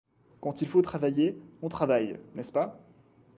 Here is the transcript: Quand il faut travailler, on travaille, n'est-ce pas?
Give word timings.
Quand 0.39 0.63
il 0.63 0.67
faut 0.67 0.81
travailler, 0.81 1.37
on 1.61 1.69
travaille, 1.69 2.17
n'est-ce 2.33 2.51
pas? 2.51 2.79